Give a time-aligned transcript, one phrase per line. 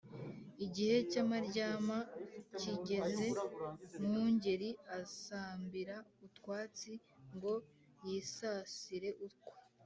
[0.65, 1.97] Igihe cy' amaryama
[2.59, 3.25] kigeze,
[4.03, 6.91] Mwungeli asambira utwatsi
[7.35, 7.53] ngo
[8.05, 9.53] yisasire ukwe